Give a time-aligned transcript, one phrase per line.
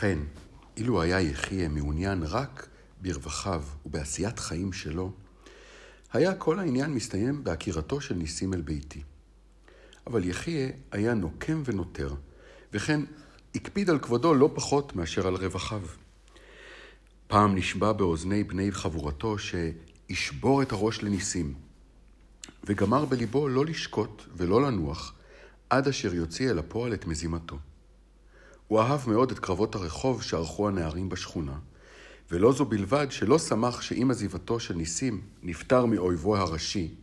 [0.00, 0.18] ואכן,
[0.76, 2.68] אילו היה יחיה מעוניין רק
[3.00, 5.12] ברווחיו ובעשיית חיים שלו,
[6.12, 9.02] היה כל העניין מסתיים בעקירתו של ניסים אל ביתי.
[10.06, 12.14] אבל יחיה היה נוקם ונותר,
[12.72, 13.00] וכן
[13.54, 15.82] הקפיד על כבודו לא פחות מאשר על רווחיו.
[17.26, 21.54] פעם נשבע באוזני בני חבורתו שישבור את הראש לניסים,
[22.64, 25.14] וגמר בליבו לא לשקוט ולא לנוח
[25.70, 27.58] עד אשר יוציא אל הפועל את מזימתו.
[28.70, 31.58] הוא אהב מאוד את קרבות הרחוב שערכו הנערים בשכונה,
[32.30, 36.94] ולא זו בלבד שלא שמח שעם עזיבתו של ניסים נפטר מאויבו הראשי,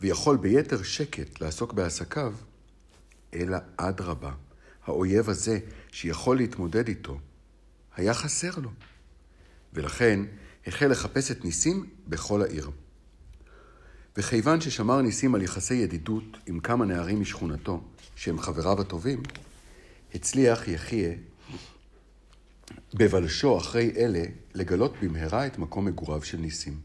[0.00, 2.34] ויכול ביתר שקט לעסוק בעסקיו,
[3.34, 4.32] אלא אדרבה,
[4.84, 5.58] האויב הזה
[5.92, 7.18] שיכול להתמודד איתו,
[7.96, 8.70] היה חסר לו.
[9.72, 10.20] ולכן
[10.66, 12.70] החל לחפש את ניסים בכל העיר.
[14.16, 17.80] וכיוון ששמר ניסים על יחסי ידידות עם כמה נערים משכונתו,
[18.16, 19.22] שהם חבריו הטובים,
[20.14, 21.12] הצליח יחיה
[22.94, 24.22] בבלשו אחרי אלה
[24.54, 26.78] לגלות במהרה את מקום מגוריו של ניסים.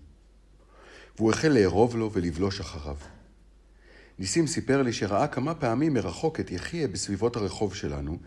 [1.17, 2.95] והוא החל לארוב לו ולבלוש אחריו.
[4.19, 8.17] ניסים סיפר לי שראה כמה פעמים מרחוק את יחיה בסביבות הרחוב שלנו,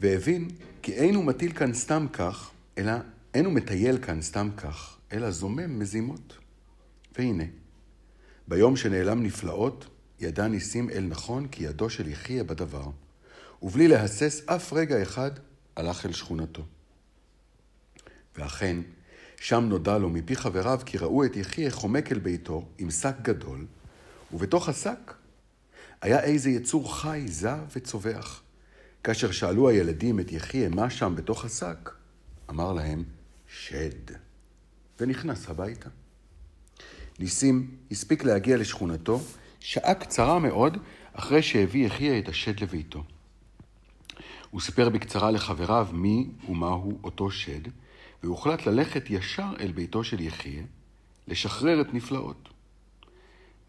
[0.00, 0.48] והבין
[0.82, 2.92] כי אין הוא מטיל כאן סתם כך, אלא
[3.34, 6.38] אין הוא מטייל כאן סתם כך, אלא זומם מזימות.
[7.18, 7.44] והנה,
[8.48, 9.86] ביום שנעלם נפלאות,
[10.20, 12.90] ידע ניסים אל נכון כי ידו של יחיה בדבר,
[13.64, 15.30] ובלי להסס אף רגע אחד,
[15.76, 16.62] הלך אל שכונתו.
[18.36, 18.76] ואכן,
[19.40, 23.66] שם נודע לו מפי חבריו כי ראו את יחיה חומק אל ביתו עם שק גדול,
[24.32, 25.14] ובתוך השק
[26.00, 28.42] היה איזה יצור חי, זע וצווח.
[29.04, 31.90] כאשר שאלו הילדים את יחיה מה שם בתוך השק,
[32.50, 33.04] אמר להם,
[33.48, 34.14] שד,
[35.00, 35.88] ונכנס הביתה.
[37.18, 39.20] ניסים הספיק להגיע לשכונתו
[39.60, 40.78] שעה קצרה מאוד
[41.12, 43.04] אחרי שהביא יחיה את השד לביתו.
[44.54, 47.60] הוא סיפר בקצרה לחבריו מי ומהו אותו שד,
[48.22, 50.62] והוחלט ללכת ישר אל ביתו של יחיה,
[51.28, 52.48] לשחרר את נפלאות.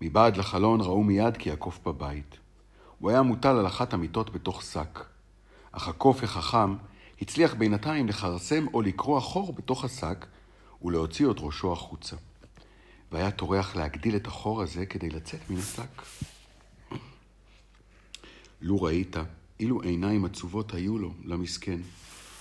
[0.02, 2.38] מבעד לחלון ראו מיד כי הקוף בבית.
[3.00, 5.06] הוא היה מוטל על אחת המיטות בתוך שק,
[5.72, 6.76] אך הקוף החכם
[7.22, 10.26] הצליח בינתיים לכרסם או לקרוע חור בתוך השק
[10.82, 12.16] ולהוציא את ראשו החוצה.
[13.12, 16.02] והיה טורח להגדיל את החור הזה כדי לצאת מן השק.
[18.62, 19.16] לו ראית,
[19.60, 21.80] אילו עיניים עצובות היו לו, למסכן.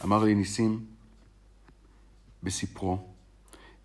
[0.04, 0.84] אמר לי ניסים
[2.42, 2.98] בספרו,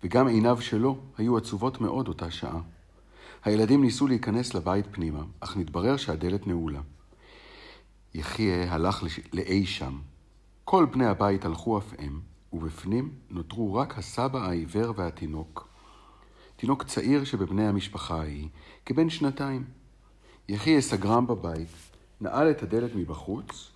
[0.02, 2.60] וגם עיניו שלו היו עצובות מאוד אותה שעה.
[3.44, 6.80] הילדים ניסו להיכנס לבית פנימה, אך נתברר שהדלת נעולה.
[8.14, 9.98] יחיה הלך לאי שם.
[10.64, 12.20] כל בני הבית הלכו אף הם,
[12.52, 15.68] ובפנים נותרו רק הסבא העיוור והתינוק.
[16.56, 18.48] תינוק צעיר שבבני המשפחה ההיא,
[18.86, 19.64] כבן שנתיים.
[20.48, 21.68] יחיה סגרם בבית,
[22.20, 23.70] נעל את הדלת מבחוץ,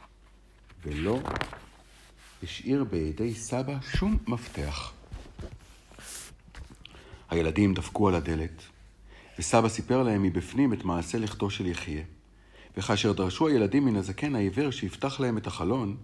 [0.83, 1.21] ולא
[2.43, 4.93] השאיר בידי סבא שום מפתח.
[7.31, 8.63] הילדים דפקו על הדלת,
[9.39, 12.03] וסבא סיפר להם מבפנים את מעשה לכתו של יחיה.
[12.77, 15.97] וכאשר דרשו הילדים מן הזקן העיוור שיפתח להם את החלון,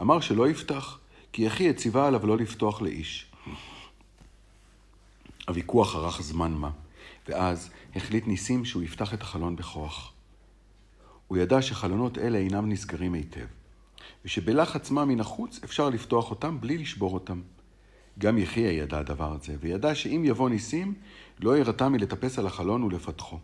[0.00, 0.98] אמר שלא יפתח,
[1.32, 3.32] כי יחיה ציווה עליו לא לפתוח לאיש.
[5.48, 6.70] הוויכוח ארך זמן מה,
[7.28, 10.12] ואז החליט ניסים שהוא יפתח את החלון בכוח.
[11.28, 13.46] הוא ידע שחלונות אלה אינם נסגרים היטב,
[14.24, 17.40] ושבלחץ מה מן החוץ אפשר לפתוח אותם בלי לשבור אותם.
[18.18, 20.94] גם יחיה ידע הדבר הזה, וידע שאם יבוא ניסים,
[21.40, 23.38] לא ירתע מלטפס על החלון ולפתחו.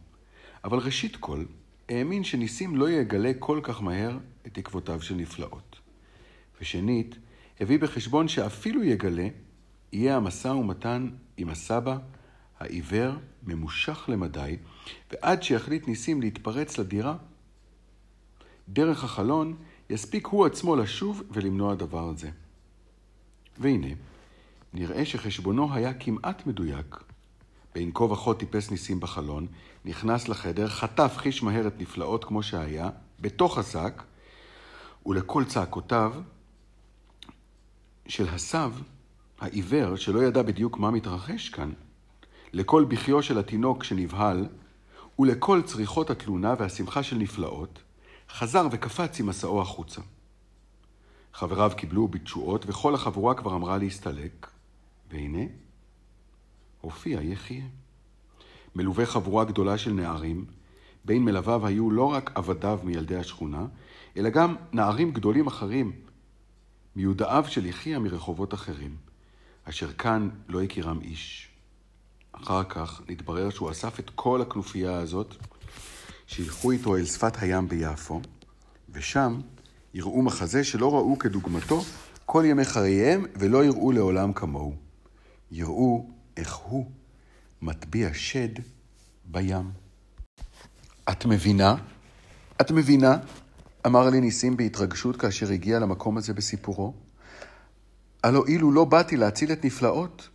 [0.65, 1.44] אבל ראשית כל,
[1.89, 5.77] האמין שניסים לא יגלה כל כך מהר את עקבותיו של נפלאות.
[6.61, 7.17] ושנית,
[7.61, 9.28] הביא בחשבון שאפילו יגלה,
[9.93, 11.97] יהיה המשא ומתן עם הסבא
[12.61, 13.12] העיוור
[13.43, 14.56] ממושך למדי,
[15.12, 17.17] ועד שיחליט ניסים להתפרץ לדירה,
[18.69, 19.56] דרך החלון
[19.91, 22.30] יספיק הוא עצמו לשוב ולמנוע דבר זה.
[23.58, 23.88] והנה,
[24.72, 26.97] נראה שחשבונו היה כמעט מדויק.
[27.75, 29.47] בין כה וכה טיפס ניסים בחלון,
[29.84, 32.90] נכנס לחדר, חטף חיש מהר את נפלאות כמו שהיה,
[33.20, 34.02] בתוך השק,
[35.06, 36.12] ולכל צעקותיו
[38.08, 38.72] של הסב,
[39.40, 41.72] העיוור, שלא ידע בדיוק מה מתרחש כאן,
[42.52, 44.46] לכל בכיו של התינוק שנבהל,
[45.19, 47.82] ולכל צריכות התלונה והשמחה של נפלאות,
[48.38, 50.00] חזר וקפץ עם מסעו החוצה.
[51.32, 54.50] חבריו קיבלו בתשואות, וכל החבורה כבר אמרה להסתלק,
[55.10, 55.44] והנה,
[56.81, 57.64] הופיע יחיה.
[58.75, 60.44] מלווה חבורה גדולה של נערים,
[61.04, 63.66] בין מלוויו היו לא רק עבדיו מילדי השכונה,
[64.16, 65.92] אלא גם נערים גדולים אחרים,
[66.96, 68.96] מיודעיו של יחיה מרחובות אחרים,
[69.64, 71.48] אשר כאן לא הכירם איש.
[72.32, 75.34] אחר כך נתברר שהוא אסף את כל הכנופיה הזאת,
[76.26, 78.21] שילכו איתו אל שפת הים ביפו,
[78.93, 79.41] ושם
[79.94, 81.82] יראו מחזה שלא ראו כדוגמתו
[82.26, 84.75] כל ימי חייהם, ולא יראו לעולם כמוהו.
[85.50, 86.06] יראו
[86.37, 86.87] איך הוא
[87.62, 88.49] מטביע שד
[89.25, 89.71] בים.
[91.11, 91.76] את מבינה?
[92.61, 93.17] את מבינה?
[93.87, 96.94] אמר לי ניסים בהתרגשות כאשר הגיע למקום הזה בסיפורו.
[98.23, 100.29] הלא אילו לא באתי להציל את נפלאות,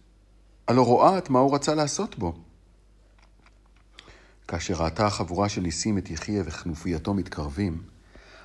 [0.67, 2.33] הלא רואה את מה הוא רצה לעשות בו.
[4.49, 7.83] כאשר ראתה החבורה של ניסים את יחיה וכנופייתו מתקרבים,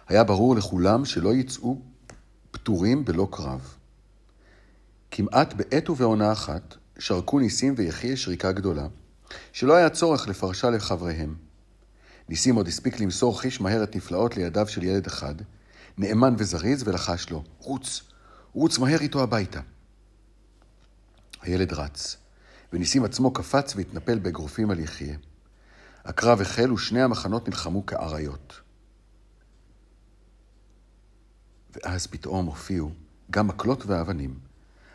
[0.08, 1.80] היה ברור לכולם שלא יצאו
[2.50, 3.74] פטורים בלא קרב.
[5.10, 8.86] כמעט בעת ובעונה אחת שרקו ניסים ויחיה שריקה גדולה,
[9.52, 11.34] שלא היה צורך לפרשה לחבריהם.
[12.28, 15.34] ניסים עוד הספיק למסור חיש מהר את נפלאות לידיו של ילד אחד,
[15.98, 18.02] נאמן וזריז, ולחש לו, רוץ,
[18.52, 19.60] רוץ מהר איתו הביתה.
[21.42, 22.16] הילד רץ,
[22.72, 25.16] וניסים עצמו קפץ והתנפל באגרופים על יחיה.
[26.04, 28.60] הקרב החל ושני המחנות נלחמו כאריות.
[31.74, 32.90] ואז פתאום הופיעו
[33.30, 34.38] גם מקלות ואבנים.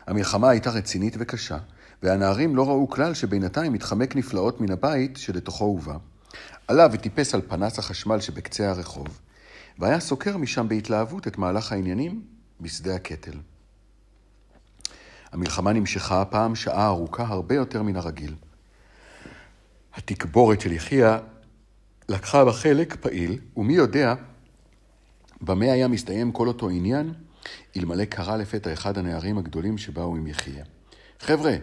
[0.06, 1.58] המלחמה הייתה רצינית וקשה,
[2.02, 5.96] והנערים לא ראו כלל שבינתיים התחמק נפלאות מן הבית שלתוכו הובא.
[6.68, 9.20] עלה וטיפס על פנס החשמל שבקצה הרחוב,
[9.78, 12.22] והיה סוקר משם בהתלהבות את מהלך העניינים
[12.60, 13.38] בשדה הקטל.
[15.32, 18.34] המלחמה נמשכה הפעם שעה ארוכה הרבה יותר מן הרגיל.
[19.94, 21.18] התקבורת של יחיה
[22.08, 24.14] לקחה בה חלק פעיל, ומי יודע
[25.40, 27.12] במה היה מסתיים כל אותו עניין,
[27.76, 30.64] אלמלא קרא לפתע אחד הנערים הגדולים שבאו עם יחיה.
[31.20, 31.56] חבר'ה,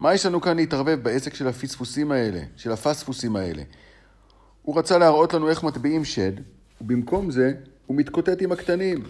[0.00, 3.62] מה יש לנו כאן להתערבב בעסק של הפספוסים האלה, של הפספוסים האלה?
[4.62, 6.32] הוא רצה להראות לנו איך מטביעים שד,
[6.80, 7.52] ובמקום זה
[7.86, 9.04] הוא מתקוטט עם הקטנים.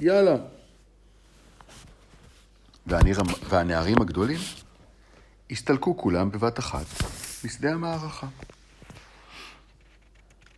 [0.00, 0.36] יאללה.
[2.86, 3.16] והנער,
[3.48, 4.38] והנערים הגדולים
[5.50, 6.86] הסתלקו כולם בבת אחת
[7.46, 8.26] משדה המערכה.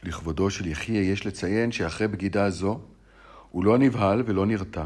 [0.02, 2.80] לכבודו של יחיה יש לציין שאחרי בגידה זו
[3.50, 4.84] הוא לא נבהל ולא נרתע,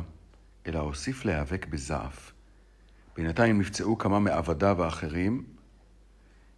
[0.67, 2.33] אלא הוסיף להיאבק בזעף.
[3.17, 5.45] בינתיים נפצעו כמה מעבדיו האחרים,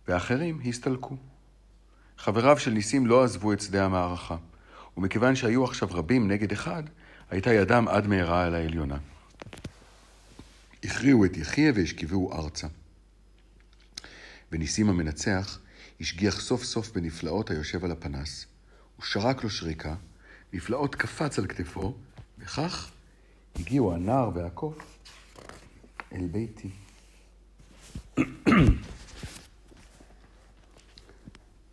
[0.09, 1.17] ואחרים הסתלקו.
[2.19, 4.37] חבריו של ניסים לא עזבו את שדה המערכה,
[4.97, 6.83] ומכיוון שהיו עכשיו רבים נגד אחד,
[7.31, 8.97] הייתה ידם עד מהרה על העליונה.
[10.85, 12.67] הכריעו את יחיה והשכיבוהו ארצה.
[14.53, 15.59] וניסים המנצח
[16.01, 18.47] השגיח סוף סוף בנפלאות היושב על הפנס.
[18.97, 19.95] הוא שרק לו שריקה,
[20.53, 21.95] נפלאות קפץ על כתפו,
[22.39, 22.91] וכך
[23.57, 24.99] הגיעו הנער והקוף
[26.13, 26.71] אל ביתי.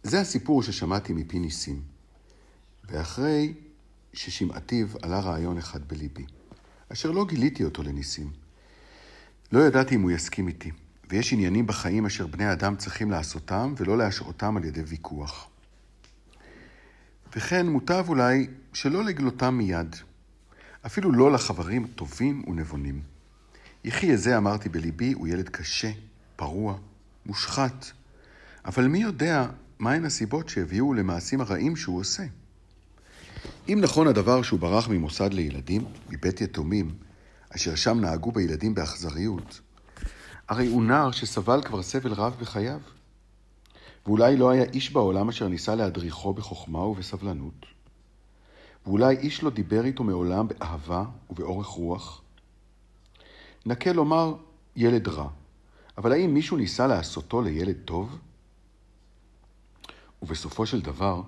[0.04, 1.82] זה הסיפור ששמעתי מפי ניסים,
[2.84, 3.54] ואחרי
[4.14, 6.26] ששמעתיו עלה רעיון אחד בליבי,
[6.90, 8.32] אשר לא גיליתי אותו לניסים.
[9.52, 10.72] לא ידעתי אם הוא יסכים איתי,
[11.12, 15.48] ויש עניינים בחיים אשר בני אדם צריכים לעשותם ולא להשעותם על ידי ויכוח.
[17.36, 19.96] וכן מוטב אולי שלא לגלותם מיד,
[20.86, 23.02] אפילו לא לחברים טובים ונבונים.
[23.84, 25.92] יחי זה, אמרתי בליבי, הוא ילד קשה,
[26.36, 26.78] פרוע,
[27.26, 27.86] מושחת,
[28.66, 29.48] אבל מי יודע
[29.80, 32.24] מהן הסיבות שהביאו למעשים הרעים שהוא עושה.
[33.70, 36.96] אם נכון הדבר שהוא ברח ממוסד לילדים, מבית יתומים,
[37.56, 39.62] אשר שם נהגו בילדים באכזריות,
[40.52, 42.80] הרי הוא נער שסבל כבר סבל רב בחייו.
[44.06, 47.66] ואולי לא היה איש בעולם אשר ניסה להדריכו בחוכמה ובסבלנות.
[48.86, 52.22] ואולי איש לא דיבר איתו מעולם באהבה ובאורך רוח.
[53.66, 54.36] נקה לומר
[54.76, 55.30] ילד רע,
[55.98, 58.20] אבל האם מישהו ניסה לעשותו לילד טוב?
[60.22, 61.22] ובסופו של דבר,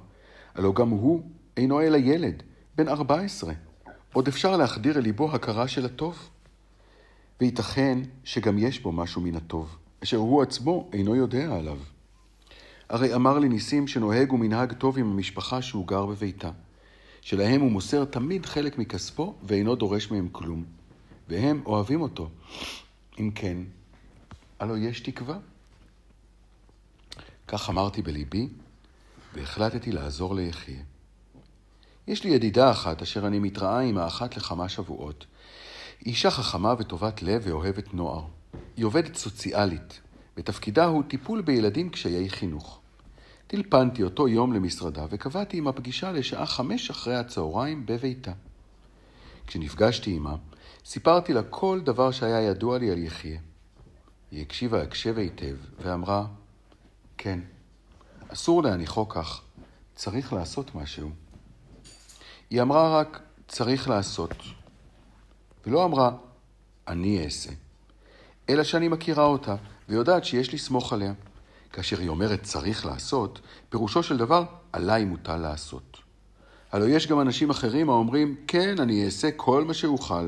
[0.56, 1.24] הלא גם הוא
[1.58, 2.44] אינו אלא ילד,
[2.76, 3.54] בן ארבע עשרה.
[4.14, 6.30] עוד אפשר להחדיר אל ליבו הכרה של הטוב.
[7.42, 11.78] וייתכן שגם יש בו משהו מן הטוב, אשר הוא עצמו אינו יודע עליו.
[12.90, 16.52] הרי אמר לי ניסים שנוהג ומנהג טוב עם המשפחה שהוא גר בביתה,
[17.22, 20.64] שלהם הוא מוסר תמיד חלק מכספו ואינו דורש מהם כלום,
[21.30, 22.30] והם אוהבים אותו.
[23.20, 23.58] אם כן,
[24.60, 25.38] הלא יש תקווה.
[27.48, 28.50] כך אמרתי בליבי,
[29.34, 30.82] והחלטתי לעזור ליחיה.
[32.08, 35.26] יש לי ידידה אחת אשר אני מתראה עמה אחת לכמה שבועות.
[36.06, 38.26] היא אישה חכמה וטובת לב ואוהבת נוער.
[38.78, 40.02] היא עובדת סוציאלית,
[40.38, 42.80] ותפקידה הוא טיפול בילדים קשיי חינוך.
[43.48, 48.32] טלפנתי אותו יום למשרדה וקבעתי עם הפגישה לשעה חמש אחרי הצהריים בביתה.
[49.48, 50.36] כשנפגשתי עמה,
[50.86, 53.40] סיפרתי לה כל דבר שהיה ידוע לי על יחיה.
[54.32, 56.26] היא הקשיבה הקשב היטב ואמרה,
[57.18, 57.40] כן,
[58.28, 59.42] אסור להניחו כך,
[59.96, 61.10] צריך לעשות משהו.
[62.50, 64.63] היא אמרה רק, צריך לעשות.
[65.68, 66.12] ולא אמרה,
[66.88, 67.50] אני אעשה.
[68.50, 69.56] אלא שאני מכירה אותה,
[69.90, 71.14] ויודעת שיש לסמוך עליה.
[71.74, 73.40] כאשר היא אומרת צריך לעשות,
[73.70, 74.44] פירושו של דבר,
[74.74, 75.98] עליי מוטל לעשות.
[76.72, 80.28] הלוא יש גם אנשים אחרים האומרים, כן, אני אעשה כל מה שאוכל,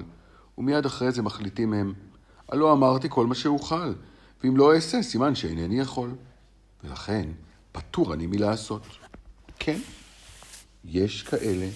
[0.57, 1.93] ומיד אחרי זה מחליטים הם,
[2.49, 3.93] הלא אמרתי כל מה שאוכל,
[4.43, 6.09] ואם לא אעשה, סימן שאינני יכול.
[6.83, 7.29] ולכן,
[7.71, 8.81] פטור אני מלעשות.
[9.59, 9.79] כן,
[10.85, 11.67] יש כאלה,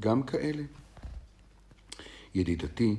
[0.00, 0.62] גם כאלה.
[2.38, 2.96] ידידתי,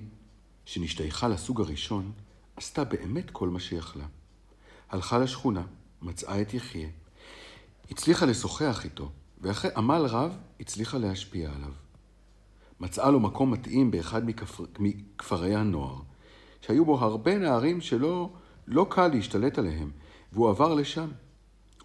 [0.65, 2.11] שנשתייכה לסוג הראשון,
[2.55, 4.05] עשתה באמת כל מה שיכלה.
[4.89, 5.63] הלכה לשכונה,
[6.01, 6.87] מצאה את יחיה,
[7.91, 11.71] הצליחה לשוחח איתו, ואחרי עמל רב הצליחה להשפיע עליו.
[12.79, 15.95] מצאה לו מקום מתאים באחד מכפר, מכפרי הנוער,
[16.61, 18.29] שהיו בו הרבה נערים שלא
[18.67, 19.91] לא קל להשתלט עליהם,
[20.33, 21.07] והוא עבר לשם.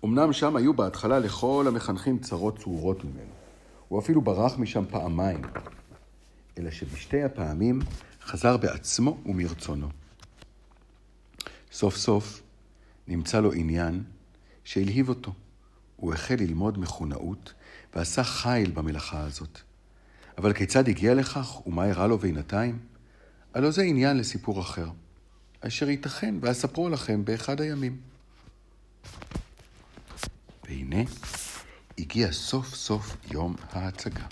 [0.05, 3.33] אמנם שם היו בהתחלה לכל המחנכים צרות צרורות ממנו.
[3.89, 5.43] הוא אפילו ברח משם פעמיים,
[6.59, 7.81] אלא שבשתי הפעמים
[8.23, 9.89] חזר בעצמו ומרצונו.
[11.73, 12.43] סוף סוף
[13.09, 14.03] נמצא לו עניין
[14.65, 15.33] שהלהיב אותו.
[15.97, 17.53] הוא החל ללמוד מכונאות
[17.95, 19.59] ועשה חיל במלאכה הזאת.
[20.39, 22.79] אבל כיצד הגיע לכך ומה אירע לו בינתיים?
[23.55, 24.89] הלא זה עניין לסיפור אחר,
[25.61, 28.01] אשר ייתכן ואספרו לכם באחד הימים.
[30.65, 31.03] והנה,
[31.99, 34.27] הגיע סוף סוף יום ההצגה.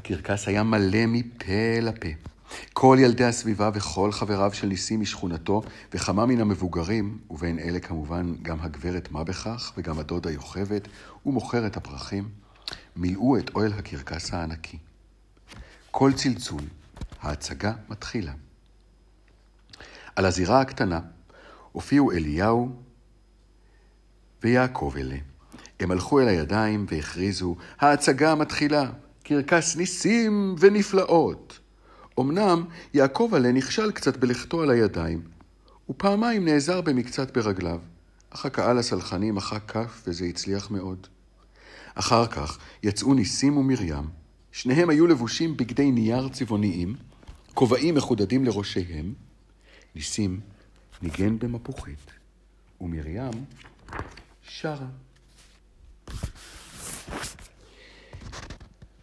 [0.00, 2.08] הקרקס היה מלא מפה לפה.
[2.72, 8.60] כל ילדי הסביבה וכל חבריו של ניסים משכונתו, וכמה מן המבוגרים, ובין אלה כמובן גם
[8.60, 10.80] הגברת מה בכך, וגם הדודה יוכבד,
[11.26, 12.28] ומוכרת הפרחים,
[12.96, 14.78] מילאו את אוהל הקרקס הענקי.
[15.90, 16.62] כל צלצול,
[17.22, 18.32] ההצגה מתחילה.
[20.16, 21.00] על הזירה הקטנה
[21.72, 22.72] הופיעו אליהו
[24.42, 25.16] ויעקב אלה.
[25.80, 28.90] הם הלכו אל הידיים והכריזו, ההצגה מתחילה,
[29.30, 31.58] קרקס ניסים ונפלאות.
[32.20, 35.22] אמנם יעקב עלה נכשל קצת בלכתו על הידיים,
[35.90, 37.80] ופעמיים נעזר במקצת ברגליו,
[38.30, 41.06] אך הקהל הסלחני מחא כף וזה הצליח מאוד.
[41.94, 44.04] אחר כך יצאו ניסים ומרים,
[44.52, 46.94] שניהם היו לבושים בגדי נייר צבעוניים,
[47.54, 49.14] כובעים מחודדים לראשיהם.
[49.94, 50.40] ניסים
[51.02, 52.10] ניגן במפוחית,
[52.80, 53.44] ומרים
[54.42, 54.86] שרה.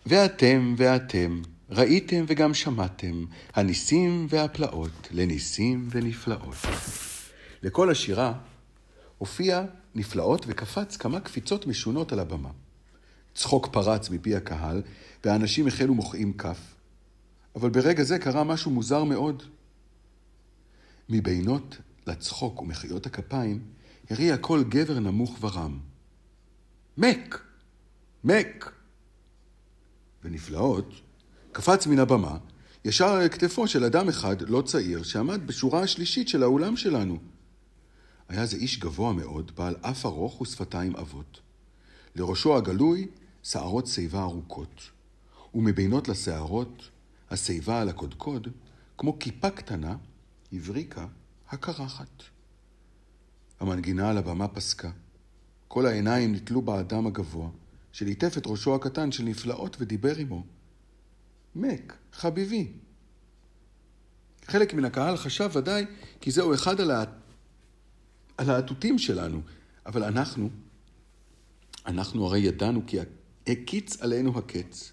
[0.07, 6.55] ואתם ואתם ראיתם וגם שמעתם הניסים והפלאות לניסים ונפלאות.
[7.63, 8.33] לכל השירה
[9.17, 9.63] הופיע
[9.95, 12.49] נפלאות וקפץ כמה קפיצות משונות על הבמה.
[13.33, 14.81] צחוק פרץ מפי הקהל,
[15.25, 16.59] והאנשים החלו מוחאים כף.
[17.55, 19.43] אבל ברגע זה קרה משהו מוזר מאוד.
[21.09, 23.59] מבינות לצחוק ומחיאות הכפיים,
[24.09, 25.79] הריע קול גבר נמוך ורם.
[26.97, 27.41] מק!
[28.23, 28.71] מק!
[30.27, 30.93] ונפלאות,
[31.51, 32.37] קפץ מן הבמה,
[32.85, 37.17] ישר על כתפו של אדם אחד, לא צעיר, שעמד בשורה השלישית של האולם שלנו.
[38.29, 41.39] היה זה איש גבוה מאוד, בעל אף ארוך ושפתיים עבות.
[42.15, 43.07] לראשו הגלוי,
[43.43, 44.81] שערות שיבה ארוכות.
[45.53, 46.89] ומבינות לשערות,
[47.29, 48.47] השיבה על הקודקוד,
[48.97, 49.95] כמו כיפה קטנה,
[50.53, 51.05] הבריקה
[51.49, 52.23] הקרחת.
[53.59, 54.91] המנגינה על הבמה פסקה.
[55.67, 57.49] כל העיניים נתלו באדם הגבוה,
[57.91, 60.43] שליטף את ראשו הקטן של נפלאות ודיבר עמו.
[61.55, 62.71] מק, חביבי.
[64.45, 65.85] חלק מן הקהל חשב ודאי
[66.21, 66.75] כי זהו אחד
[68.37, 69.41] הלהטוטים שלנו,
[69.85, 70.49] אבל אנחנו,
[71.85, 72.97] אנחנו הרי ידענו כי
[73.47, 74.91] הקיץ עלינו הקץ.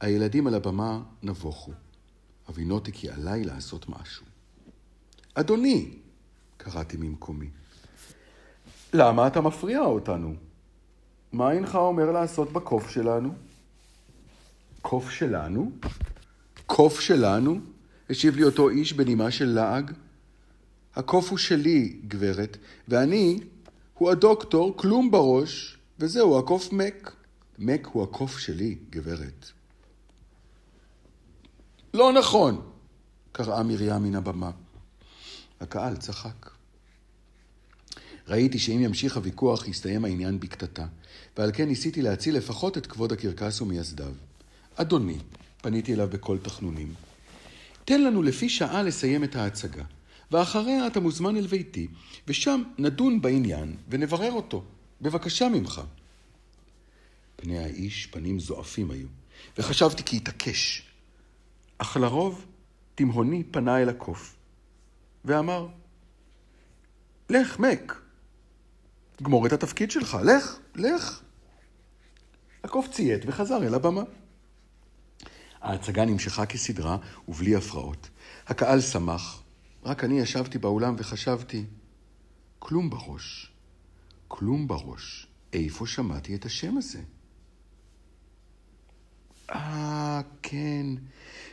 [0.00, 1.72] הילדים על הבמה נבוכו.
[2.48, 4.26] אבינותי כי עליי לעשות משהו.
[5.34, 5.90] אדוני,
[6.56, 7.50] קראתי ממקומי,
[8.92, 10.34] למה אתה מפריע אותנו?
[11.32, 13.34] מה אינך אומר לעשות בקוף שלנו?
[14.82, 15.72] קוף שלנו?
[16.66, 17.60] קוף שלנו?
[18.10, 19.92] השיב לי אותו איש בנימה של לעג.
[20.94, 22.56] הקוף הוא שלי, גברת,
[22.88, 23.40] ואני
[23.94, 27.12] הוא הדוקטור, כלום בראש, וזהו, הקוף מק.
[27.58, 29.50] מק הוא הקוף שלי, גברת.
[31.94, 32.70] לא נכון,
[33.32, 34.50] קראה מרים מן הבמה.
[35.60, 36.50] הקהל צחק.
[38.28, 40.86] ראיתי שאם ימשיך הוויכוח, יסתיים העניין בקטטה,
[41.38, 44.12] ועל כן ניסיתי להציל לפחות את כבוד הקרקס ומייסדיו.
[44.74, 45.18] אדוני,
[45.62, 46.94] פניתי אליו בקול תחנונים,
[47.84, 49.84] תן לנו לפי שעה לסיים את ההצגה,
[50.30, 51.88] ואחריה אתה מוזמן אל ביתי,
[52.28, 54.64] ושם נדון בעניין ונברר אותו.
[55.00, 55.80] בבקשה ממך.
[57.36, 59.06] פני האיש פנים זועפים היו,
[59.58, 60.82] וחשבתי כי יתעקש.
[61.78, 62.46] אך לרוב
[62.94, 64.36] תימהוני פנה אל הקוף,
[65.24, 65.66] ואמר,
[67.30, 68.00] לך, מק,
[69.22, 71.20] גמור את התפקיד שלך, לך, לך.
[72.64, 74.02] הקוף ציית וחזר אל הבמה.
[75.60, 76.96] ההצגה נמשכה כסדרה
[77.28, 78.10] ובלי הפרעות.
[78.46, 79.42] הקהל שמח,
[79.84, 81.64] רק אני ישבתי באולם וחשבתי,
[82.58, 83.52] כלום בראש,
[84.28, 87.00] כלום בראש, איפה שמעתי את השם הזה?
[89.50, 90.86] אה, כן,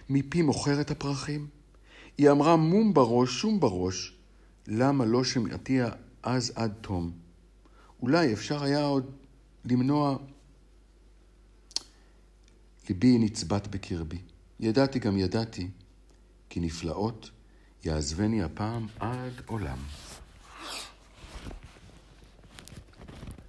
[0.10, 1.48] מפי מוכרת הפרחים?
[2.18, 4.14] היא אמרה מום בראש, שום בראש.
[4.68, 5.80] למה לא שמעתי
[6.24, 7.27] אז עד תום?
[8.02, 9.12] אולי אפשר היה עוד
[9.66, 10.18] למנוע...
[12.90, 14.18] ליבי נצבט בקרבי.
[14.60, 15.70] ידעתי גם ידעתי,
[16.50, 17.32] כי נפלאות
[17.84, 19.78] יעזבני הפעם עד עולם.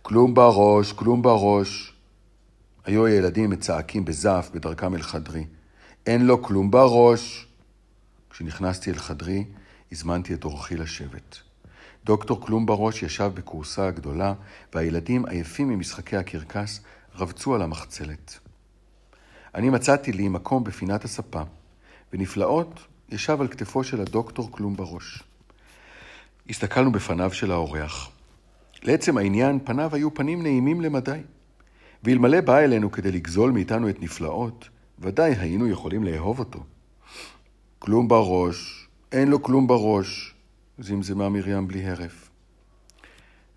[0.02, 1.94] כלום בראש, כלום בראש.
[2.84, 5.46] היו הילדים מצעקים בזעף בדרכם אל חדרי.
[6.06, 7.46] אין לו כלום בראש.
[8.30, 9.44] כשנכנסתי אל חדרי,
[9.92, 11.47] הזמנתי את אורחי לשבת.
[12.08, 14.34] דוקטור כלום בראש ישב בכורסה הגדולה,
[14.74, 16.80] והילדים, עייפים ממשחקי הקרקס,
[17.14, 18.38] רבצו על המחצלת.
[19.54, 21.42] אני מצאתי לי מקום בפינת הספה,
[22.12, 25.22] ונפלאות ישב על כתפו של הדוקטור כלום בראש.
[26.48, 28.10] הסתכלנו בפניו של האורח.
[28.82, 31.20] לעצם העניין, פניו היו פנים נעימים למדי.
[32.04, 36.60] ואלמלא בא אלינו כדי לגזול מאיתנו את נפלאות, ודאי היינו יכולים לאהוב אותו.
[37.78, 40.37] כלום בראש, אין לו כלום בראש,
[40.78, 42.30] זמזמה מרים בלי הרף.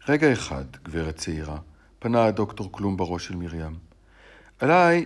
[0.08, 1.58] רגע אחד, גברת צעירה,
[2.00, 3.76] פנה הדוקטור כלום בראש של מרים.
[4.60, 5.06] עליי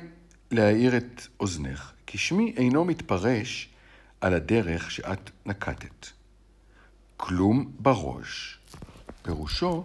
[0.51, 3.69] להאיר את אוזנך, כי שמי אינו מתפרש
[4.21, 6.07] על הדרך שאת נקטת.
[7.17, 8.59] כלום בראש,
[9.21, 9.83] פירושו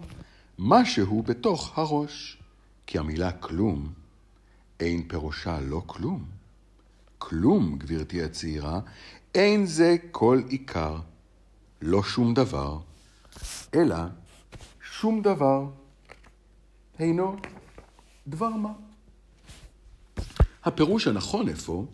[0.59, 2.37] משהו בתוך הראש.
[2.91, 3.93] כי המילה כלום
[4.79, 6.25] אין פירושה לא כלום.
[7.17, 8.79] כלום, גברתי הצעירה,
[9.35, 10.99] אין זה כל עיקר,
[11.81, 12.79] לא שום דבר,
[13.75, 13.95] אלא
[14.91, 15.69] שום דבר
[16.99, 17.35] אינו
[18.27, 18.71] דבר מה.
[20.63, 21.85] הפירוש הנכון אפוא,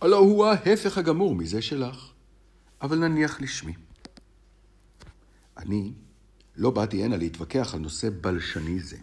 [0.00, 2.12] הלא הוא ההפך הגמור מזה שלך,
[2.82, 3.74] אבל נניח לשמי.
[5.56, 5.92] אני
[6.56, 8.96] לא באתי הנה להתווכח על נושא בלשני זה.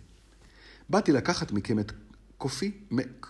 [0.90, 1.92] באתי לקחת מכם את
[2.38, 3.28] קופי מק.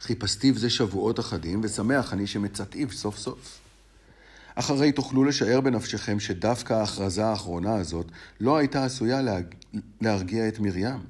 [0.00, 3.60] חיפשתיו זה שבועות אחדים, ושמח אני שמצאתיו סוף סוף.
[4.58, 8.06] אחרי תוכלו לשער בנפשכם שדווקא ההכרזה האחרונה הזאת
[8.40, 9.54] לא הייתה עשויה להג...
[10.00, 11.00] להרגיע את מרים.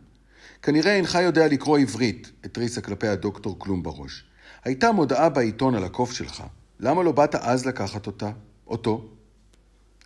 [0.63, 4.25] כנראה אינך יודע לקרוא עברית, התריסה כלפי הדוקטור כלום בראש.
[4.65, 6.43] הייתה מודעה בעיתון על הקוף שלך.
[6.81, 8.31] למה לא באת אז לקחת אותה?
[8.67, 9.09] אותו?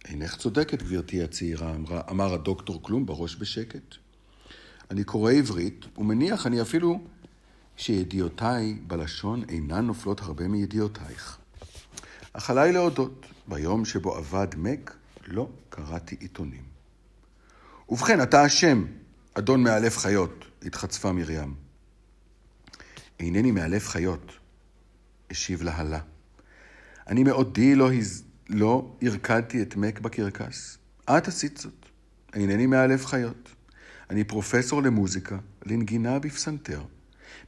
[0.08, 3.94] אינך צודקת, גברתי הצעירה, אמר, אמר הדוקטור כלום בראש בשקט.
[4.90, 7.00] אני קורא עברית, ומניח אני אפילו
[7.76, 11.38] שידיעותיי בלשון אינן נופלות הרבה מידיעותייך.
[12.32, 16.62] אך עליי להודות, ביום שבו אבד מק, לא קראתי עיתונים.
[17.88, 18.84] ובכן, אתה אשם,
[19.34, 21.54] אדון מאלף חיות, התחצפה מרים.
[23.20, 24.32] אינני מאלף חיות,
[25.30, 26.00] השיב להלה.
[27.08, 28.24] אני מעודי לא, הז...
[28.48, 30.78] לא הרקדתי את מק בקרקס.
[31.04, 31.86] את עשית זאת.
[32.34, 33.48] אינני מאלף חיות.
[34.10, 36.82] אני פרופסור למוזיקה, לנגינה בפסנתר.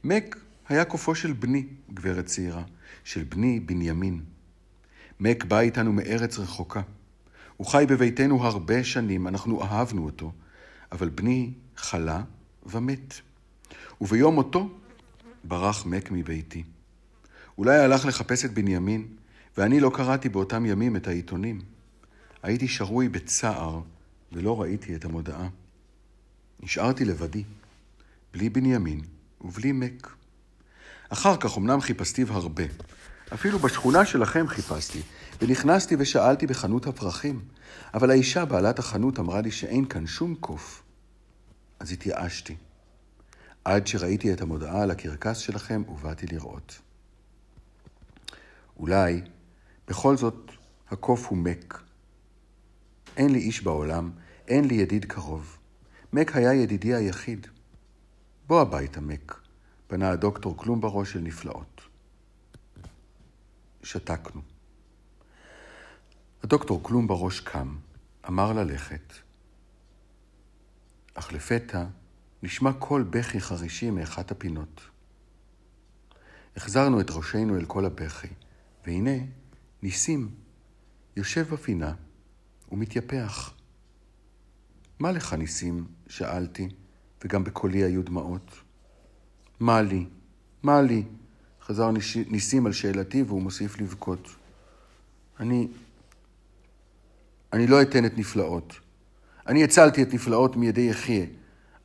[0.03, 0.37] מק
[0.69, 2.63] היה קופו של בני, גברת צעירה,
[3.03, 4.21] של בני בנימין.
[5.19, 6.81] מק בא איתנו מארץ רחוקה.
[7.57, 10.31] הוא חי בביתנו הרבה שנים, אנחנו אהבנו אותו,
[10.91, 12.23] אבל בני חלה
[12.65, 13.13] ומת.
[14.01, 14.69] וביום מותו
[15.43, 16.63] ברח מק מביתי.
[17.57, 19.07] אולי הלך לחפש את בנימין,
[19.57, 21.61] ואני לא קראתי באותם ימים את העיתונים.
[22.43, 23.81] הייתי שרוי בצער
[24.31, 25.47] ולא ראיתי את המודעה.
[26.59, 27.43] נשארתי לבדי,
[28.33, 29.01] בלי בנימין
[29.41, 30.15] ובלי מק.
[31.09, 32.63] אחר כך אמנם חיפשתיו הרבה.
[33.33, 35.01] אפילו בשכונה שלכם חיפשתי,
[35.41, 37.41] ונכנסתי ושאלתי בחנות הפרחים,
[37.93, 40.83] אבל האישה בעלת החנות אמרה לי שאין כאן שום קוף.
[41.79, 42.55] אז התייאשתי.
[43.65, 46.79] עד שראיתי את המודעה על הקרקס שלכם ובאתי לראות.
[48.77, 49.21] אולי,
[49.87, 50.51] בכל זאת,
[50.89, 51.81] הקוף הוא מק.
[53.17, 54.11] אין לי איש בעולם,
[54.47, 55.57] אין לי ידיד קרוב.
[56.13, 57.47] מק היה ידידי היחיד.
[58.47, 59.39] בוא הביתה, מק,
[59.87, 61.94] פנה הדוקטור כלום בראש של נפלאות.
[63.85, 64.41] שתקנו.
[66.43, 67.75] הדוקטור כלום בראש קם,
[68.27, 69.13] אמר ללכת,
[71.13, 71.85] אך לפתע
[72.43, 74.81] נשמע קול בכי חרישי מאחת הפינות.
[76.55, 78.27] החזרנו את ראשנו אל כל הבכי,
[78.85, 79.17] והנה
[79.81, 80.35] ניסים
[81.15, 81.93] יושב בפינה
[82.71, 83.53] ומתייפח.
[84.99, 85.87] מה לך, ניסים?
[86.07, 86.69] שאלתי,
[87.23, 88.51] וגם בקולי היו דמעות.
[89.59, 90.05] מה לי?
[90.63, 91.03] מה לי?
[91.65, 91.89] חזר
[92.27, 94.27] ניסים על שאלתי והוא מוסיף לבכות.
[95.39, 95.67] אני...
[97.53, 98.73] אני לא אתן את נפלאות.
[99.47, 101.25] אני הצלתי את נפלאות מידי יחיה.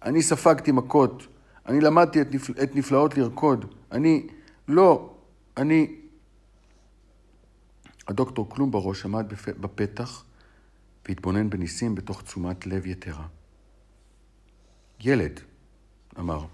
[0.03, 1.27] אני ספגתי מכות.
[1.67, 2.53] אני למדתי את, נפל...
[2.63, 3.75] את נפלאות לרקוד.
[3.93, 4.27] אני...
[4.69, 5.15] לא.
[5.57, 5.97] אני...
[8.09, 10.25] הדוקטור כלום בראש עמד בפתח
[11.09, 13.27] והתבונן בניסים בתוך תשומת לב יתרה.
[15.01, 15.41] ילד,
[16.19, 16.45] אמר,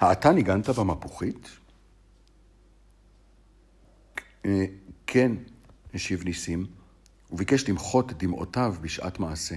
[0.00, 1.48] האתה ניגנת במפוחית?
[4.44, 4.64] אה,
[5.06, 5.32] כן,
[5.94, 6.66] השיב ניסים,
[7.32, 9.56] וביקש למחות את דמעותיו בשעת מעשה.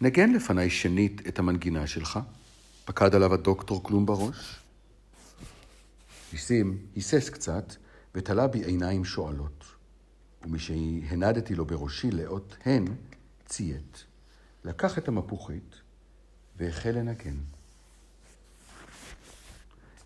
[0.00, 2.18] נגן לפניי שנית את המנגינה שלך,
[2.84, 4.60] פקד עליו הדוקטור כלום בראש.
[6.32, 7.74] ניסים היסס קצת
[8.14, 9.64] ותלה בי עיניים שואלות,
[10.42, 12.84] ומשהנדתי לו בראשי לאות הן,
[13.46, 14.04] ציית.
[14.64, 15.74] לקח את המפוחית
[16.56, 17.36] והחל לנגן.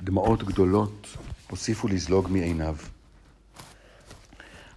[0.04, 1.16] דמעות גדולות
[1.50, 2.76] הוסיפו לזלוג מעיניו.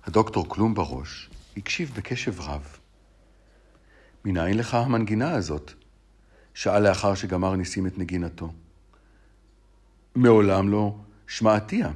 [0.06, 2.78] הדוקטור כלום בראש הקשיב בקשב רב.
[4.26, 5.72] מנין לך המנגינה הזאת?
[6.54, 8.54] שאל לאחר שגמר ניסים את נגינתו.
[10.16, 10.96] מעולם לא
[11.28, 11.92] שמעתיה.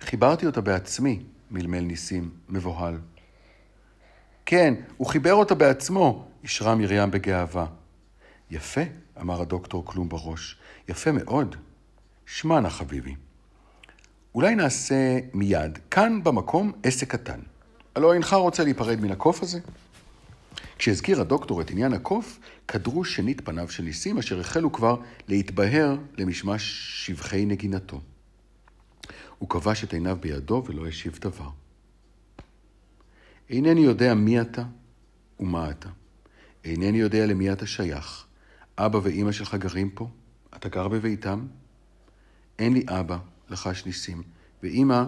[0.00, 2.98] חיברתי אותה בעצמי, מלמל ניסים, מבוהל.
[4.46, 7.66] כן, הוא חיבר אותה בעצמו, אישרה מרים בגאווה.
[8.50, 8.80] יפה,
[9.20, 10.56] אמר הדוקטור כלום בראש.
[10.88, 11.56] יפה מאוד.
[12.34, 13.14] שמע נא חביבי.
[14.34, 17.40] אולי נעשה מיד, כאן במקום, עסק קטן.
[17.94, 19.60] הלא אינך רוצה להיפרד מן הקוף הזה?
[20.78, 24.96] כשהזכיר הדוקטור את עניין הקוף, קדרו שנית פניו של ניסים, אשר החלו כבר
[25.28, 28.00] להתבהר למשמע שבחי נגינתו.
[29.38, 31.48] הוא כבש את עיניו בידו ולא השיב דבר.
[33.50, 34.62] אינני יודע מי אתה
[35.40, 35.88] ומה אתה.
[36.64, 38.26] אינני יודע למי אתה שייך.
[38.78, 40.08] אבא ואימא שלך גרים פה?
[40.56, 41.46] אתה גר בביתם?
[42.62, 43.18] אין לי אבא,
[43.50, 44.22] לחש ניסים,
[44.62, 45.04] ואימא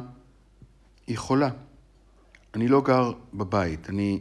[1.07, 1.51] היא חולה.
[2.55, 4.21] אני לא גר בבית, אני...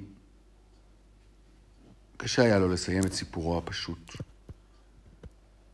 [2.18, 4.16] קשה היה לו לסיים את סיפורו הפשוט.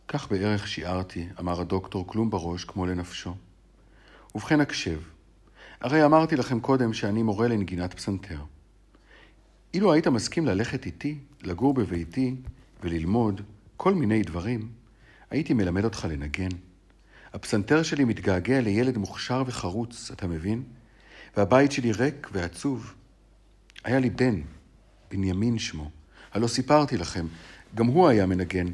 [0.07, 3.35] כך בערך שיערתי, אמר הדוקטור, כלום בראש כמו לנפשו.
[4.35, 5.01] ובכן הקשב,
[5.81, 8.41] הרי אמרתי לכם קודם שאני מורה לנגינת פסנתר.
[9.73, 12.35] אילו היית מסכים ללכת איתי, לגור בביתי
[12.83, 13.41] וללמוד
[13.77, 14.71] כל מיני דברים,
[15.29, 16.68] הייתי מלמד אותך לנגן.
[17.33, 20.63] הפסנתר שלי מתגעגע לילד מוכשר וחרוץ, אתה מבין?
[21.37, 22.93] והבית שלי ריק ועצוב.
[23.83, 24.41] היה לי בן,
[25.11, 25.91] בנימין שמו.
[26.31, 27.27] הלא סיפרתי לכם,
[27.75, 28.67] גם הוא היה מנגן.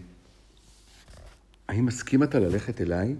[1.67, 3.15] האם מסכים אתה ללכת אליי?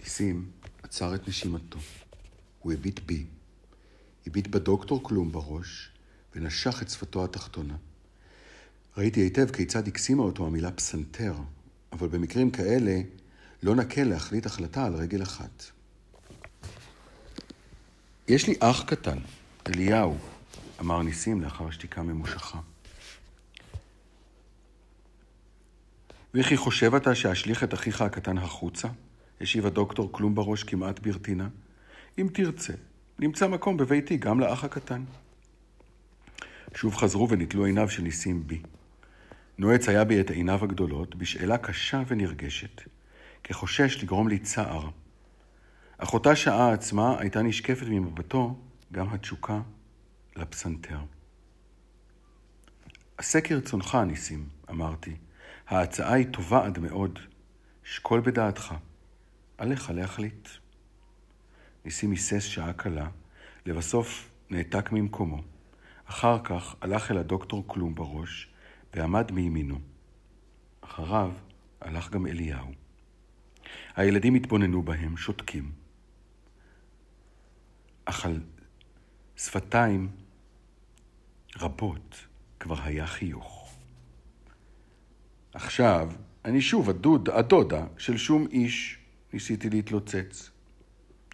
[0.00, 0.50] ניסים
[0.82, 1.78] עצר את נשימתו.
[2.58, 3.26] הוא הביט בי.
[4.26, 5.90] הביט בדוקטור כלום בראש,
[6.34, 7.74] ונשך את שפתו התחתונה.
[8.96, 11.34] ראיתי היטב כיצד הקסימה אותו המילה פסנתר,
[11.92, 13.00] אבל במקרים כאלה
[13.62, 15.64] לא נקל להחליט החלטה על רגל אחת.
[18.28, 19.18] יש לי אח קטן,
[19.66, 20.16] אליהו,
[20.80, 22.58] אמר ניסים לאחר שתיקה ממושכה.
[26.34, 28.88] וכי חושב אתה שאשליך את אחיך הקטן החוצה?
[29.40, 31.48] השיב הדוקטור כלום בראש כמעט ברטינה.
[32.18, 32.72] אם תרצה,
[33.18, 35.04] נמצא מקום בביתי גם לאח הקטן.
[36.74, 38.60] שוב חזרו ונתלו עיניו של ניסים בי.
[39.58, 42.82] נועץ היה בי את עיניו הגדולות בשאלה קשה ונרגשת,
[43.44, 44.90] כחושש לגרום לי צער.
[45.98, 48.58] אך אותה שעה עצמה הייתה נשקפת ממבטו
[48.92, 49.60] גם התשוקה
[50.36, 50.98] לפסנתר.
[53.18, 55.16] עשה כרצונך, ניסים, אמרתי.
[55.68, 57.18] ההצעה היא טובה עד מאוד.
[57.84, 58.74] שקול בדעתך.
[59.58, 60.48] עליך להחליט.
[61.84, 63.08] ניסים היסס שעה קלה,
[63.66, 65.42] לבסוף נעתק ממקומו.
[66.04, 68.48] אחר כך הלך אל הדוקטור כלום בראש,
[68.94, 69.78] ועמד מימינו.
[70.80, 71.32] אחריו
[71.80, 72.68] הלך גם אליהו.
[73.96, 75.72] הילדים התבוננו בהם, שותקים.
[78.04, 78.40] אך על
[79.36, 80.08] שפתיים
[81.56, 82.26] רבות
[82.60, 83.74] כבר היה חיוך.
[85.54, 86.10] עכשיו
[86.44, 88.98] אני שוב הדוד, הדודה של שום איש,
[89.32, 90.50] ניסיתי להתלוצץ.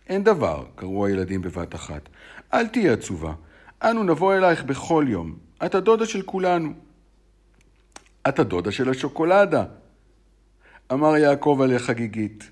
[0.06, 2.08] אין דבר, קראו הילדים בבת אחת.
[2.54, 3.34] אל תהיי עצובה.
[3.82, 5.38] אנו נבוא אלייך בכל יום.
[5.66, 6.72] את הדודה של כולנו.
[8.28, 9.64] את הדודה של השוקולדה,
[10.92, 12.50] אמר יעקב עליה חגיגית.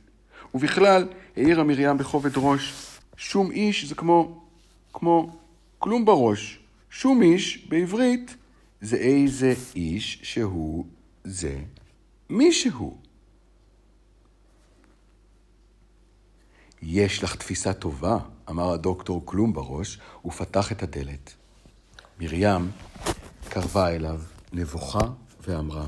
[0.55, 2.75] ובכלל, העירה מרים בכובד ראש,
[3.17, 4.45] שום איש זה כמו,
[4.93, 5.37] כמו
[5.79, 6.59] כלום בראש.
[6.91, 8.37] שום איש בעברית
[8.81, 10.87] זה איזה איש שהוא
[11.25, 11.61] זה
[12.31, 12.99] מישהו.
[16.83, 18.19] יש לך תפיסה טובה,
[18.51, 21.35] אמר הדוקטור כלום בראש, ופתח את הדלת.
[22.21, 22.71] מרים
[23.49, 24.21] קרבה אליו,
[24.53, 25.09] נבוכה
[25.43, 25.87] ואמרה,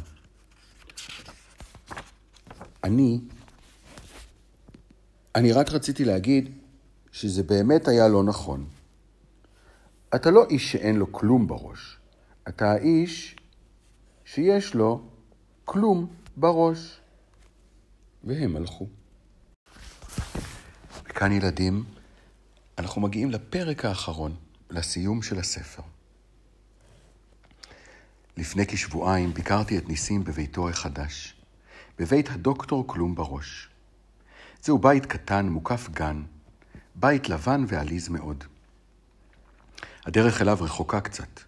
[2.85, 3.21] אני,
[5.35, 6.51] אני רק רציתי להגיד
[7.13, 8.67] שזה באמת היה לא נכון.
[10.15, 11.99] אתה לא איש שאין לו כלום בראש,
[12.49, 13.37] אתה האיש
[14.25, 15.03] שיש לו
[15.65, 16.99] כלום בראש.
[18.25, 18.87] והם הלכו.
[21.05, 21.85] וכאן ילדים,
[22.79, 24.37] אנחנו מגיעים לפרק האחרון,
[24.71, 25.83] לסיום של הספר.
[28.37, 31.35] לפני כשבועיים ביקרתי את ניסים בביתו החדש.
[31.99, 33.69] בבית הדוקטור כלום בראש.
[34.63, 36.23] זהו בית קטן, מוקף גן,
[36.95, 38.45] בית לבן ועליז מאוד.
[40.07, 41.41] הדרך אליו רחוקה קצת.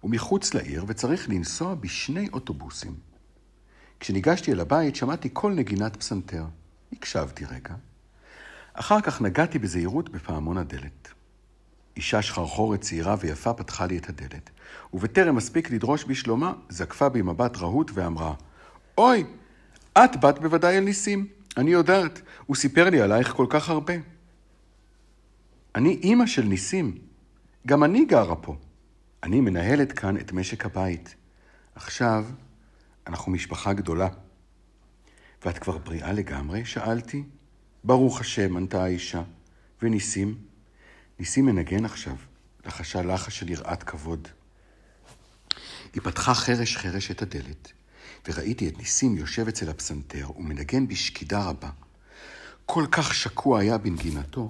[0.00, 2.94] הוא מחוץ לעיר וצריך לנסוע בשני אוטובוסים.
[4.00, 6.44] כשניגשתי אל הבית שמעתי קול נגינת פסנתר.
[6.92, 7.74] הקשבתי רגע.
[8.72, 11.15] אחר כך נגעתי בזהירות בפעמון הדלת.
[11.96, 14.50] אישה שחרחורת צעירה ויפה פתחה לי את הדלת,
[14.94, 18.34] ובטרם מספיק לדרוש בשלומה, זקפה בי מבט רהוט ואמרה,
[18.98, 19.24] אוי,
[19.98, 23.94] את בת בוודאי אל ניסים, אני יודעת, הוא סיפר לי עלייך כל כך הרבה.
[25.74, 26.98] אני אימא של ניסים,
[27.66, 28.56] גם אני גרה פה.
[29.22, 31.14] אני מנהלת כאן את משק הבית.
[31.74, 32.24] עכשיו,
[33.06, 34.08] אנחנו משפחה גדולה.
[35.44, 36.64] ואת כבר בריאה לגמרי?
[36.64, 37.22] שאלתי.
[37.84, 39.22] ברוך השם, ענתה האישה.
[39.82, 40.34] וניסים?
[41.18, 42.16] ניסים מנגן עכשיו,
[42.66, 44.28] לחשה לחש של יראת כבוד.
[45.92, 47.72] היא פתחה חרש חרש את הדלת,
[48.28, 51.70] וראיתי את ניסים יושב אצל הפסנתר ומנגן בשקידה רבה.
[52.66, 54.48] כל כך שקוע היה בנגינתו,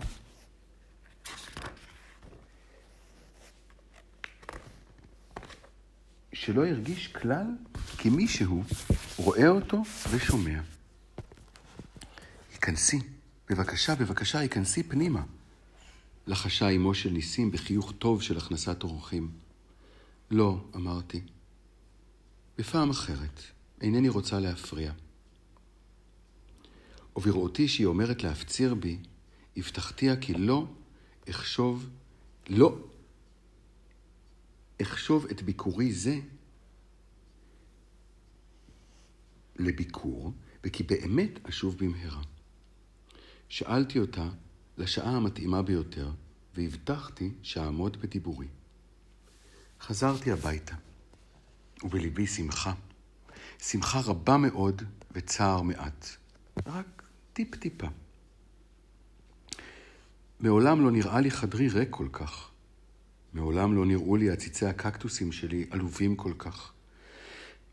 [6.33, 7.47] שלא הרגיש כלל
[7.99, 8.65] כי מישהו
[9.17, 10.61] רואה אותו ושומע.
[12.53, 12.99] היכנסי,
[13.49, 15.23] בבקשה, בבקשה, היכנסי פנימה.
[16.27, 19.31] לחשה אמו של ניסים בחיוך טוב של הכנסת אורחים.
[20.31, 21.21] לא, אמרתי.
[22.59, 23.43] בפעם אחרת,
[23.81, 24.93] אינני רוצה להפריע.
[27.17, 28.99] ובראותי שהיא אומרת להפציר בי,
[29.57, 30.67] הבטחתיה כי לא
[31.31, 31.89] אחשוב,
[32.49, 32.79] לא
[34.83, 36.21] אחשוב את ביקורי זה
[39.59, 40.33] לביקור,
[40.65, 42.23] וכי באמת אשוב במהרה.
[43.49, 44.29] שאלתי אותה
[44.79, 46.11] לשעה המתאימה ביותר,
[46.55, 48.47] והבטחתי שאעמוד בדיבורי.
[49.81, 50.75] חזרתי הביתה,
[51.83, 52.73] ובליבי שמחה.
[53.59, 56.07] שמחה רבה מאוד וצער מעט.
[56.67, 57.87] רק טיפ-טיפה.
[60.41, 62.51] מעולם לא נראה לי חדרי ריק כל כך.
[63.33, 66.73] מעולם לא נראו לי עציצי הקקטוסים שלי עלובים כל כך.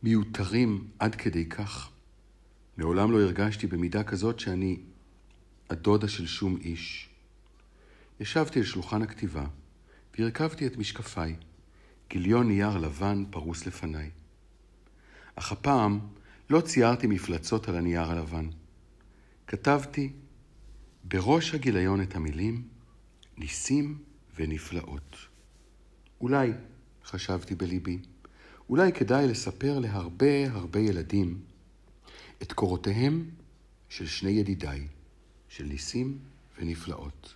[0.04, 1.90] מיותרים עד כדי כך.
[2.78, 4.80] מעולם לא הרגשתי במידה כזאת שאני
[5.70, 7.10] הדודה של שום איש.
[8.20, 9.46] ישבתי על שולחן הכתיבה
[10.18, 11.36] והרכבתי את משקפיי.
[12.10, 14.10] גיליון נייר לבן פרוס לפניי.
[15.36, 16.00] אך הפעם
[16.50, 18.50] לא ציירתי מפלצות על הנייר הלבן.
[19.48, 20.14] כתבתי
[21.04, 22.68] בראש הגיליון את המילים
[23.38, 23.98] ניסים
[24.36, 25.18] ונפלאות.
[26.22, 26.52] אולי,
[27.06, 28.00] חשבתי בליבי,
[28.70, 31.42] אולי כדאי לספר להרבה הרבה ילדים
[32.42, 33.30] את קורותיהם
[33.90, 34.88] של שני ידידיי,
[35.54, 36.20] של ניסים
[36.58, 37.36] ונפלאות.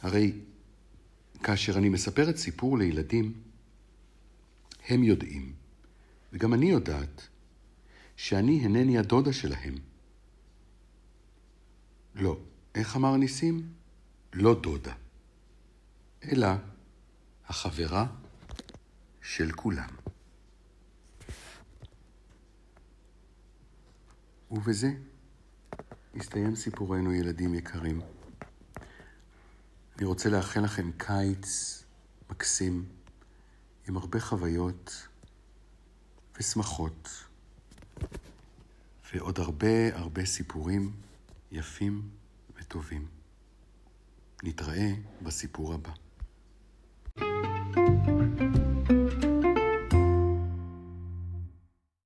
[0.00, 0.32] הרי
[1.42, 3.42] כאשר אני מספרת סיפור לילדים,
[4.88, 5.52] הם יודעים,
[6.32, 7.28] וגם אני יודעת,
[8.16, 9.74] שאני אינני הדודה שלהם.
[12.14, 12.40] לא,
[12.74, 13.72] איך אמר ניסים?
[14.32, 14.94] לא דודה,
[16.24, 16.48] אלא
[17.48, 18.06] החברה
[19.22, 19.90] של כולם.
[24.50, 24.90] ובזה
[26.16, 28.00] הסתיים סיפורנו, ילדים יקרים.
[29.98, 31.82] אני רוצה לאחל לכם קיץ
[32.30, 32.84] מקסים,
[33.88, 35.08] עם הרבה חוויות
[36.38, 37.08] ושמחות,
[39.14, 40.92] ועוד הרבה הרבה סיפורים
[41.52, 42.08] יפים
[42.56, 43.06] וטובים.
[44.42, 45.90] נתראה בסיפור הבא.